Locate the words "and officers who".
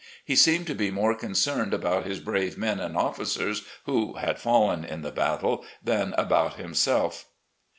2.79-4.13